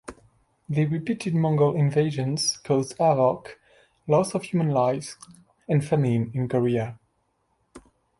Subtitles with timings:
[0.67, 3.59] The repeated Mongol invasions caused havoc,
[4.07, 5.15] loss of human lives
[5.69, 6.97] and famine in Korea.